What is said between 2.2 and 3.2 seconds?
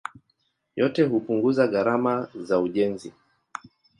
za ujenzi.